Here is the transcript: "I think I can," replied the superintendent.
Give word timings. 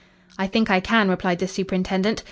"I 0.35 0.47
think 0.47 0.71
I 0.71 0.79
can," 0.79 1.09
replied 1.09 1.37
the 1.37 1.47
superintendent. 1.47 2.19